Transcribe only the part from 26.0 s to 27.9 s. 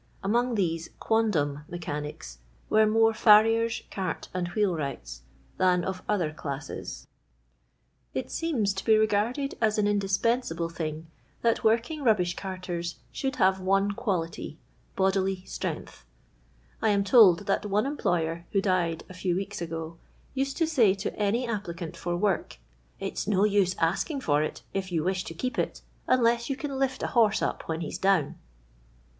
unless you con lift a horse up when